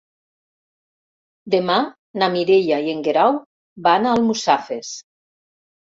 Demà 1.55 1.75
na 2.21 2.31
Mireia 2.37 2.81
i 2.87 2.91
en 2.97 3.05
Guerau 3.09 3.39
van 3.89 4.09
a 4.13 4.19
Almussafes. 4.21 4.95